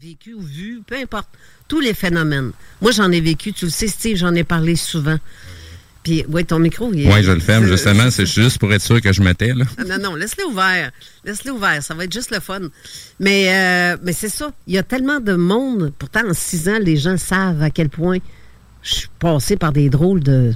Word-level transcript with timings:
Vécu 0.00 0.34
ou 0.34 0.40
vu, 0.40 0.80
peu 0.86 0.96
importe. 0.96 1.28
Tous 1.66 1.80
les 1.80 1.92
phénomènes. 1.92 2.52
Moi, 2.80 2.92
j'en 2.92 3.10
ai 3.10 3.20
vécu, 3.20 3.52
tu 3.52 3.64
le 3.64 3.70
sais, 3.70 3.88
Steve, 3.88 4.16
j'en 4.16 4.32
ai 4.34 4.44
parlé 4.44 4.76
souvent. 4.76 5.16
Puis, 6.04 6.24
ouais, 6.28 6.44
ton 6.44 6.60
micro, 6.60 6.92
il 6.92 7.00
est- 7.00 7.12
Oui, 7.12 7.22
je 7.24 7.32
le 7.32 7.40
ferme, 7.40 7.66
justement. 7.66 8.08
C'est 8.10 8.24
juste 8.24 8.58
pour 8.58 8.72
être 8.72 8.80
sûr 8.82 9.00
que 9.00 9.12
je 9.12 9.20
mettais, 9.22 9.52
là. 9.54 9.64
Ah, 9.76 9.82
Non, 9.84 9.98
non, 9.98 10.14
laisse-le 10.14 10.44
ouvert. 10.46 10.92
Laisse-le 11.24 11.50
ouvert. 11.52 11.82
Ça 11.82 11.94
va 11.94 12.04
être 12.04 12.12
juste 12.12 12.30
le 12.30 12.38
fun. 12.38 12.60
Mais, 13.18 13.48
euh, 13.52 13.96
mais 14.02 14.12
c'est 14.12 14.28
ça. 14.28 14.52
Il 14.68 14.74
y 14.74 14.78
a 14.78 14.84
tellement 14.84 15.18
de 15.18 15.34
monde. 15.34 15.92
Pourtant, 15.98 16.28
en 16.28 16.32
six 16.34 16.68
ans, 16.68 16.78
les 16.80 16.96
gens 16.96 17.16
savent 17.16 17.62
à 17.62 17.70
quel 17.70 17.88
point 17.88 18.18
je 18.82 18.94
suis 18.94 19.08
passé 19.18 19.56
par 19.56 19.72
des 19.72 19.90
drôles 19.90 20.20
de, 20.22 20.54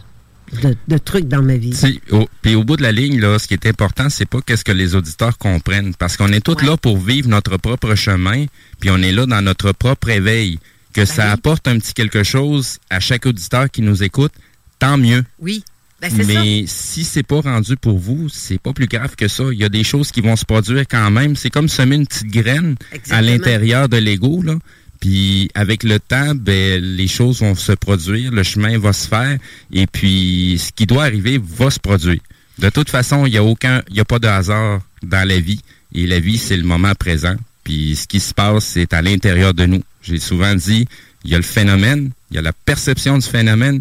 de, 0.63 0.77
de 0.89 0.99
trucs 0.99 1.29
dans 1.29 1.43
ma 1.43 1.57
vie. 1.57 1.73
Si, 1.75 2.01
Puis 2.43 2.55
au 2.55 2.65
bout 2.65 2.77
de 2.77 2.83
la 2.83 2.93
ligne, 2.93 3.21
là, 3.21 3.39
ce 3.39 3.47
qui 3.49 3.55
est 3.55 3.67
important, 3.67 4.09
c'est 4.11 4.27
pas 4.29 4.41
qu'est-ce 4.41 4.65
que 4.65 4.73
les 4.73 4.95
auditeurs 4.95 5.39
comprennent. 5.39 5.95
Parce 5.95 6.17
qu'on 6.17 6.33
est 6.33 6.41
tous 6.41 6.57
Ouais. 6.57 6.67
là 6.67 6.77
pour 6.77 6.99
vivre 6.99 7.29
notre 7.29 7.57
propre 7.57 7.95
chemin, 7.95 8.47
puis 8.81 8.91
on 8.91 8.99
est 8.99 9.13
là 9.13 9.27
dans 9.27 9.43
notre 9.43 9.73
propre 9.73 10.11
éveil. 10.11 10.59
Que 10.93 11.07
ça 11.07 11.25
oui. 11.27 11.31
apporte 11.31 11.67
un 11.69 11.79
petit 11.79 11.95
quelque 11.95 12.23
chose 12.23 12.79
à 12.91 13.01
chaque 13.01 13.25
auditeur 13.25 13.71
qui 13.71 13.81
nous 13.81 14.03
écoute, 14.03 14.33
tant 14.79 14.99
mieux. 14.99 15.25
Oui. 15.39 15.65
Ben, 16.03 16.11
c'est 16.15 16.25
ça. 16.25 16.41
Mais 16.43 16.65
si 16.67 17.05
c'est 17.05 17.23
pas 17.23 17.41
rendu 17.41 17.77
pour 17.77 17.97
vous, 17.97 18.29
c'est 18.29 18.59
pas 18.61 18.73
plus 18.73 18.89
grave 18.89 19.15
que 19.17 19.29
ça. 19.29 19.45
Il 19.53 19.59
y 19.59 19.65
a 19.65 19.69
des 19.69 19.85
choses 19.85 20.11
qui 20.11 20.21
vont 20.21 20.35
se 20.37 20.45
produire 20.45 20.85
quand 20.91 21.11
même. 21.13 21.37
C'est 21.37 21.49
comme 21.49 21.69
semer 21.69 21.95
une 21.97 22.07
petite 22.07 22.27
graine 22.27 22.75
à 23.11 23.23
l'intérieur 23.23 23.89
de 23.89 23.97
l'ego, 23.97 24.43
là. 24.43 24.57
Puis 25.03 25.51
avec 25.57 25.83
le 25.83 25.99
temps, 25.99 26.33
ben, 26.37 26.81
les 26.81 27.09
choses 27.09 27.41
vont 27.41 27.57
se 27.57 27.73
produire, 27.73 28.31
le 28.31 28.45
chemin 28.45 28.79
va 28.79 28.93
se 28.93 29.09
faire, 29.09 29.37
et 29.73 29.89
puis 29.89 30.63
ce 30.65 30.71
qui 30.71 30.87
doit 30.87 31.03
arriver 31.03 31.41
va 31.43 31.71
se 31.71 31.81
produire. 31.81 32.21
De 32.61 32.71
toute 32.71 32.89
façon, 32.89 33.27
il 33.27 33.33
n'y 33.33 33.37
a 33.37 33.43
aucun, 33.43 33.83
il 33.91 33.99
a 33.99 34.05
pas 34.05 34.21
de 34.21 34.29
hasard 34.29 34.81
dans 35.03 35.27
la 35.27 35.41
vie, 35.41 35.61
et 35.93 36.07
la 36.07 36.21
vie 36.21 36.39
c'est 36.39 36.57
le 36.57 36.63
moment 36.63 36.95
présent. 36.95 37.35
Puis 37.65 37.97
ce 37.97 38.07
qui 38.07 38.21
se 38.21 38.33
passe, 38.33 38.65
c'est 38.65 38.95
à 38.95 39.03
l'intérieur 39.03 39.55
de 39.55 39.67
nous. 39.67 39.83
J'ai 40.03 40.21
souvent 40.21 40.55
dit, 40.55 40.87
il 41.25 41.33
y 41.33 41.35
a 41.35 41.39
le 41.39 41.43
phénomène, 41.43 42.13
il 42.31 42.37
y 42.37 42.39
a 42.39 42.43
la 42.43 42.53
perception 42.53 43.19
du 43.19 43.27
phénomène, 43.27 43.81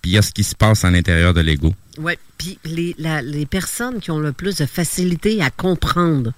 puis 0.00 0.12
il 0.12 0.14
y 0.14 0.18
a 0.18 0.22
ce 0.22 0.32
qui 0.32 0.42
se 0.42 0.54
passe 0.54 0.86
à 0.86 0.90
l'intérieur 0.90 1.34
de 1.34 1.42
l'ego. 1.42 1.74
Oui, 1.98 2.14
puis 2.38 2.58
les, 2.64 2.96
les 2.96 3.44
personnes 3.44 4.00
qui 4.00 4.10
ont 4.10 4.20
le 4.20 4.32
plus 4.32 4.56
de 4.56 4.64
facilité 4.64 5.42
à 5.42 5.50
comprendre 5.50 6.32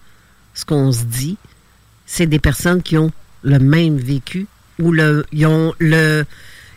ce 0.54 0.64
qu'on 0.64 0.90
se 0.90 1.04
dit, 1.04 1.36
c'est 2.04 2.26
des 2.26 2.40
personnes 2.40 2.82
qui 2.82 2.98
ont 2.98 3.12
le 3.44 3.58
même 3.58 3.96
vécu 3.98 4.46
ou 4.80 4.90
le, 4.90 5.24
ils 5.32 5.46
ont 5.46 5.72
le, 5.78 6.24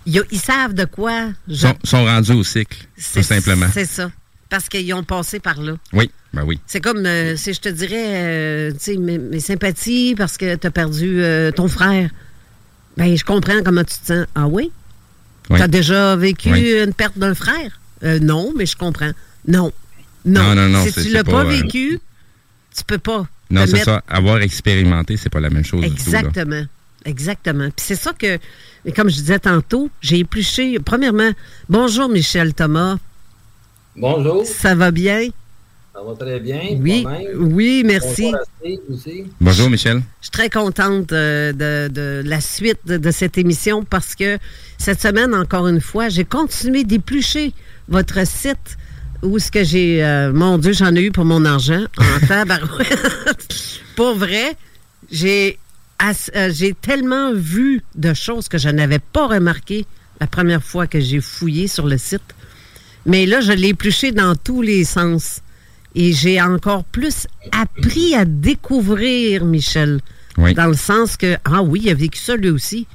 ils, 0.05 0.21
ils 0.31 0.39
savent 0.39 0.73
de 0.73 0.85
quoi. 0.85 1.29
je- 1.47 1.55
Sont, 1.55 1.75
sont 1.83 2.05
rendus 2.05 2.33
au 2.33 2.43
cycle, 2.43 2.77
tout 3.13 3.23
simplement. 3.23 3.67
C'est 3.73 3.85
ça, 3.85 4.11
parce 4.49 4.69
qu'ils 4.69 4.93
ont 4.93 5.03
passé 5.03 5.39
par 5.39 5.59
là. 5.61 5.73
Oui, 5.93 6.11
ben 6.33 6.43
oui. 6.43 6.59
C'est 6.67 6.81
comme 6.81 7.05
euh, 7.05 7.35
si 7.35 7.53
je 7.53 7.59
te 7.61 7.69
dirais, 7.69 7.95
euh, 8.05 8.71
tu 8.73 8.77
sais, 8.79 8.97
mes, 8.97 9.17
mes 9.17 9.39
sympathies 9.39 10.13
parce 10.15 10.37
que 10.37 10.55
tu 10.55 10.67
as 10.67 10.71
perdu 10.71 11.23
euh, 11.23 11.51
ton 11.51 11.67
frère. 11.67 12.09
Ben, 12.97 13.15
je 13.17 13.23
comprends 13.23 13.61
comment 13.63 13.83
tu 13.83 13.97
te 13.99 14.05
sens. 14.05 14.25
Ah 14.35 14.47
oui? 14.47 14.71
Oui. 15.49 15.57
Tu 15.57 15.63
as 15.63 15.67
déjà 15.67 16.15
vécu 16.15 16.51
Oui. 16.51 16.73
une 16.83 16.93
perte 16.93 17.17
d'un 17.17 17.33
frère? 17.35 17.79
Non, 18.03 18.53
mais 18.55 18.65
je 18.65 18.75
comprends. 18.75 19.11
Non. 19.47 19.71
Non. 20.25 20.43
Non, 20.43 20.55
non, 20.55 20.69
non, 20.69 20.83
Si 20.85 20.93
tu 20.93 21.09
l'as 21.09 21.23
pas, 21.23 21.31
pas, 21.31 21.43
vécu, 21.45 21.99
tu 22.75 22.83
peux 22.85 22.97
pas. 22.97 23.27
Non, 23.49 23.65
c'est 23.65 23.73
mettre- 23.73 23.85
ça. 23.85 24.03
Avoir 24.09 24.41
expérimenté, 24.41 25.17
c'est 25.17 25.29
pas 25.29 25.39
la 25.39 25.49
même 25.49 25.63
chose 25.63 25.81
du 25.81 25.89
tout. 25.89 26.11
là. 26.11 26.19
Exactement. 26.19 26.63
Exactement. 27.05 27.65
Puis 27.75 27.85
c'est 27.87 27.95
ça 27.95 28.11
que, 28.13 28.37
mais 28.83 28.91
comme 28.91 29.09
je 29.09 29.15
disais 29.15 29.39
tantôt, 29.39 29.89
j'ai 30.01 30.19
épluché. 30.19 30.77
Premièrement, 30.79 31.31
bonjour 31.69 32.09
Michel 32.09 32.53
Thomas. 32.53 32.97
Bonjour, 33.95 34.45
Ça 34.45 34.75
va 34.75 34.91
bien? 34.91 35.29
ça 35.93 36.03
va 36.03 36.13
très 36.15 36.39
bien. 36.39 36.59
Oui. 36.79 37.05
Oui, 37.35 37.83
merci. 37.85 38.31
Bonjour 39.41 39.69
Michel. 39.69 40.01
Je 40.21 40.25
suis 40.25 40.31
très 40.31 40.49
contente 40.49 41.11
euh, 41.11 41.51
de, 41.53 41.91
de 41.91 42.21
la 42.27 42.39
suite 42.41 42.79
de, 42.85 42.97
de 42.97 43.11
cette 43.11 43.37
émission 43.37 43.83
parce 43.83 44.13
que 44.13 44.37
cette 44.77 45.01
semaine, 45.01 45.33
encore 45.33 45.67
une 45.67 45.81
fois, 45.81 46.09
j'ai 46.09 46.25
continué 46.25 46.83
d'éplucher 46.83 47.53
votre 47.87 48.27
site 48.27 48.77
où 49.23 49.39
ce 49.39 49.51
que 49.51 49.63
j'ai... 49.63 50.03
euh, 50.03 50.31
mon 50.33 50.57
Dieu, 50.57 50.73
j'en 50.73 50.93
ai 50.95 51.01
eu 51.01 51.11
pour 51.11 51.25
mon 51.25 51.43
argent 51.45 51.85
en 51.97 52.25
tabarouette. 52.27 53.81
pour 53.95 54.15
vrai, 54.15 54.55
j'ai 55.11 55.57
as- 55.99 56.31
euh, 56.35 56.51
j'ai 56.53 56.73
tellement 56.73 57.33
vu 57.33 57.81
de 57.95 58.13
choses 58.13 58.47
que 58.47 58.57
je 58.57 58.69
n'avais 58.69 58.99
pas 58.99 59.27
remarquées 59.27 59.85
la 60.19 60.27
première 60.27 60.63
fois 60.63 60.87
que 60.87 60.99
j'ai 60.99 61.21
fouillé 61.21 61.67
sur 61.67 61.87
le 61.87 61.97
site. 61.97 62.21
Mais 63.05 63.25
là, 63.25 63.39
je 63.41 63.51
l'ai 63.53 63.69
épluché 63.69 64.11
dans 64.11 64.35
tous 64.35 64.61
les 64.61 64.83
sens. 64.83 65.41
Et 65.95 66.13
j'ai 66.13 66.39
encore 66.41 66.83
plus 66.83 67.25
appris 67.51 68.13
à 68.13 68.25
découvrir 68.25 69.45
Michel. 69.45 69.99
Oui. 70.37 70.53
Dans 70.53 70.67
le 70.67 70.75
sens 70.75 71.17
que, 71.17 71.37
ah 71.45 71.63
oui, 71.63 71.81
il 71.85 71.89
a 71.89 71.93
vécu 71.95 72.19
ça 72.19 72.35
lui 72.35 72.49
aussi. 72.49 72.85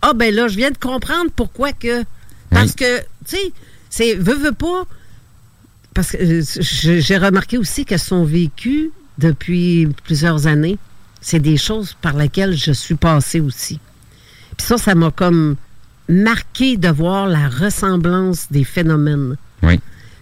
Ah 0.00 0.12
ben 0.14 0.34
là, 0.34 0.48
je 0.48 0.56
viens 0.56 0.70
de 0.72 0.78
comprendre 0.78 1.30
pourquoi 1.36 1.72
que. 1.72 2.02
Parce 2.50 2.72
que, 2.72 2.98
tu 3.00 3.04
sais, 3.36 3.52
c'est. 3.90 4.14
Veux, 4.14 4.34
veux 4.34 4.52
pas. 4.52 4.84
Parce 5.94 6.12
que 6.12 6.16
euh, 6.18 7.00
j'ai 7.00 7.18
remarqué 7.18 7.58
aussi 7.58 7.84
que 7.84 7.96
son 7.96 8.24
vécu 8.24 8.90
depuis 9.18 9.88
plusieurs 10.04 10.46
années, 10.46 10.78
c'est 11.20 11.40
des 11.40 11.56
choses 11.56 11.96
par 12.00 12.16
lesquelles 12.16 12.56
je 12.56 12.72
suis 12.72 12.94
passée 12.94 13.40
aussi. 13.40 13.78
Puis 14.56 14.66
ça, 14.66 14.78
ça 14.78 14.94
m'a 14.94 15.10
comme 15.10 15.56
marqué 16.08 16.76
de 16.76 16.88
voir 16.88 17.26
la 17.26 17.48
ressemblance 17.48 18.46
des 18.50 18.64
phénomènes. 18.64 19.36
Oui. 19.62 19.78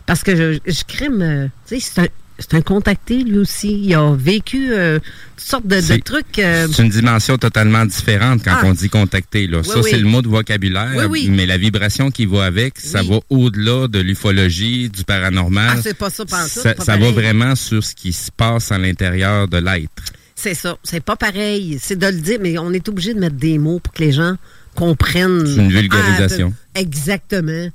Parce 0.06 0.22
que 0.22 0.36
je, 0.36 0.58
je 0.66 0.84
crime, 0.84 1.22
euh, 1.22 1.46
tu 1.66 1.80
sais, 1.80 1.92
c'est 1.94 2.00
un, 2.02 2.08
c'est 2.40 2.54
un 2.56 2.62
contacté 2.62 3.18
lui 3.22 3.38
aussi. 3.38 3.82
Il 3.84 3.94
a 3.94 4.14
vécu 4.16 4.72
euh, 4.72 4.98
toutes 5.36 5.46
sortes 5.46 5.66
de, 5.66 5.80
trucs. 6.00 6.38
euh, 6.38 6.66
C'est 6.72 6.82
une 6.82 6.88
dimension 6.88 7.38
totalement 7.38 7.84
différente 7.86 8.42
quand 8.44 8.56
Ah. 8.60 8.62
on 8.64 8.72
dit 8.72 8.88
contacter. 8.88 9.46
Là. 9.46 9.62
ça, 9.62 9.78
oui. 9.80 9.88
c'est 9.90 9.98
le 9.98 10.06
mot 10.06 10.22
de 10.22 10.28
vocabulaire, 10.28 11.06
Oui, 11.08 11.28
mais 11.30 11.46
la 11.46 11.58
vibration 11.58 12.10
qui 12.10 12.26
va 12.26 12.44
avec, 12.46 12.78
ça 12.80 13.02
va 13.02 13.20
au-delà 13.30 13.86
de 13.88 14.00
l'ufologie, 14.00 14.88
du 14.90 15.04
paranormal. 15.04 15.76
Ah, 15.78 15.80
c'est 15.82 15.96
pas 15.96 16.10
ça, 16.10 16.24
pantoute, 16.24 16.48
Ça, 16.48 16.74
pas 16.74 16.84
ça 16.84 16.96
va 16.96 17.10
vraiment 17.12 17.54
sur 17.54 17.84
ce 17.84 17.94
qui 17.94 18.12
se 18.12 18.30
passe 18.30 18.72
à 18.72 18.78
l'intérieur 18.78 19.46
de 19.46 19.58
l'être. 19.58 20.02
C'est 20.34 20.54
ça. 20.54 20.76
C'est 20.82 21.04
pas 21.04 21.16
pareil. 21.16 21.78
C'est 21.82 21.96
de 21.98 22.06
le 22.06 22.14
dire, 22.20 22.38
mais 22.40 22.56
on 22.58 22.72
est 22.72 22.88
obligé 22.88 23.12
de 23.14 23.20
mettre 23.20 23.36
des 23.36 23.58
mots 23.58 23.78
pour 23.78 23.92
que 23.92 24.02
les 24.02 24.12
gens 24.12 24.36
comprennent. 24.74 25.44
C'est 25.46 25.60
une 25.60 25.70
vulgarisation. 25.70 26.54
Ah, 26.74 26.80
exactement. 26.80 27.68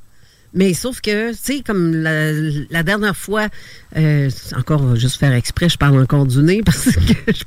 Mais 0.56 0.74
sauf 0.74 1.02
que, 1.02 1.32
tu 1.32 1.38
sais, 1.40 1.62
comme 1.62 1.94
la, 1.94 2.32
la 2.70 2.84
dernière 2.84 3.16
fois, 3.16 3.50
euh, 3.98 4.30
encore, 4.58 4.82
on 4.82 4.88
va 4.88 4.96
juste 4.96 5.20
faire 5.20 5.34
exprès, 5.34 5.70
je 5.70 5.78
parle 5.78 6.02
encore 6.02 6.26
du 6.26 6.40
nez 6.40 6.64
parce 6.64 6.86
que 6.86 7.00
je 7.28 7.44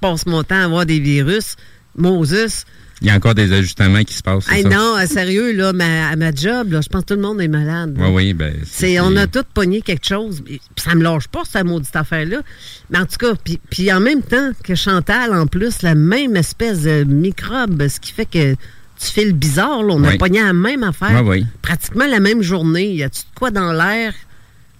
passe 0.00 0.26
mon 0.26 0.42
temps 0.42 0.56
à 0.56 0.64
avoir 0.64 0.86
des 0.86 0.98
virus. 0.98 1.56
Moses. 1.96 2.64
Il 3.02 3.08
y 3.08 3.10
a 3.10 3.14
encore 3.14 3.34
des 3.34 3.52
ajustements 3.52 4.02
qui 4.04 4.14
se 4.14 4.22
passent. 4.22 4.50
Hey, 4.50 4.62
ça? 4.62 4.70
non, 4.70 4.96
euh, 4.96 5.04
sérieux, 5.06 5.52
là, 5.52 5.74
ma, 5.74 6.08
à 6.08 6.16
ma 6.16 6.32
job, 6.32 6.72
là, 6.72 6.80
je 6.80 6.88
pense 6.88 7.02
que 7.02 7.08
tout 7.08 7.14
le 7.14 7.20
monde 7.20 7.42
est 7.42 7.48
malade. 7.48 7.94
Oui, 7.98 8.08
oui, 8.10 8.32
ben. 8.32 8.54
C'est, 8.64 8.98
on 9.00 9.14
a 9.16 9.26
tous 9.26 9.44
pogné 9.52 9.82
quelque 9.82 10.06
chose. 10.06 10.42
Puis 10.42 10.60
ça 10.76 10.94
me 10.94 11.02
lâche 11.02 11.28
pas, 11.28 11.42
cette 11.44 11.66
maudite 11.66 11.94
affaire-là. 11.94 12.40
Mais 12.88 12.98
en 12.98 13.04
tout 13.04 13.18
cas, 13.18 13.34
puis 13.68 13.92
en 13.92 14.00
même 14.00 14.22
temps 14.22 14.50
que 14.64 14.74
Chantal, 14.74 15.34
en 15.34 15.46
plus, 15.46 15.82
la 15.82 15.94
même 15.94 16.36
espèce 16.36 16.82
de 16.82 17.04
microbe, 17.04 17.86
ce 17.86 18.00
qui 18.00 18.12
fait 18.12 18.26
que 18.26 18.56
petit 18.96 19.12
fil 19.12 19.32
bizarre. 19.32 19.82
Là. 19.82 19.94
On 19.94 20.02
oui. 20.02 20.14
a 20.14 20.18
pogné 20.18 20.42
la 20.42 20.52
même 20.52 20.82
affaire. 20.82 21.22
Oui, 21.22 21.40
oui. 21.40 21.46
Pratiquement 21.62 22.06
la 22.06 22.20
même 22.20 22.42
journée. 22.42 22.92
Y 22.92 23.02
a-tu 23.02 23.20
de 23.20 23.38
quoi 23.38 23.50
dans 23.50 23.72
l'air? 23.72 24.14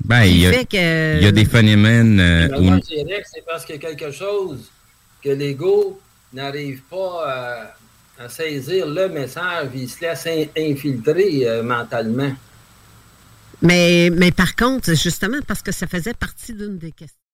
Ben, 0.04 0.24
il 0.24 0.38
y, 0.38 0.46
a, 0.46 1.20
y 1.20 1.26
a 1.26 1.32
des 1.32 1.44
phénomènes. 1.44 2.20
Euh, 2.20 2.48
où... 2.58 2.80
C'est 2.84 3.44
parce 3.46 3.64
que 3.64 3.74
quelque 3.74 4.10
chose 4.10 4.70
que 5.22 5.30
l'ego 5.30 6.00
n'arrive 6.32 6.82
pas 6.90 7.74
à, 8.18 8.28
saisir 8.28 8.86
le 8.86 9.08
message, 9.08 9.68
il 9.74 9.88
se 9.88 10.00
laisse 10.00 10.26
infiltrer 10.56 11.46
euh, 11.46 11.62
mentalement. 11.62 12.32
Mais, 13.62 14.10
mais 14.10 14.30
par 14.32 14.54
contre, 14.54 14.94
justement, 14.94 15.38
parce 15.46 15.62
que 15.62 15.72
ça 15.72 15.86
faisait 15.86 16.14
partie 16.14 16.54
d'une 16.54 16.78
des 16.78 16.92
questions. 16.92 17.25